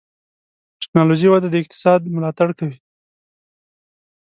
د 0.73 0.73
ټکنالوجۍ 0.81 1.27
وده 1.29 1.47
د 1.51 1.55
اقتصاد 1.61 1.99
ملاتړ 2.15 2.49
کوي. 2.59 2.77